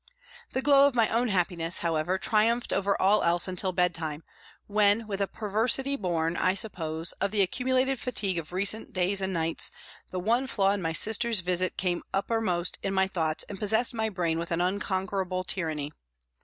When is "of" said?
0.87-0.95, 7.21-7.29, 8.39-8.51